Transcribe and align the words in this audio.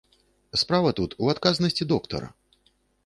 Справа 0.61 0.93
тут 0.99 1.15
у 1.25 1.29
адказнасці 1.35 1.83
доктара. 1.93 2.27